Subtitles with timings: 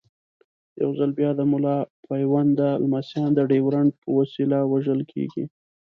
[0.81, 5.43] یو ځل بیا د ملا پوونده لمسیان د ډیورنډ په وسیله وژل کېږي.